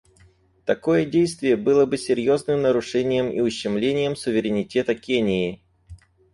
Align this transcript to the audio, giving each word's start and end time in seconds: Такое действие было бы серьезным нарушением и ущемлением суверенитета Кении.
Такое 0.65 1.05
действие 1.05 1.55
было 1.57 1.85
бы 1.85 1.95
серьезным 1.95 2.63
нарушением 2.63 3.29
и 3.29 3.39
ущемлением 3.39 4.15
суверенитета 4.15 4.95
Кении. 4.95 5.61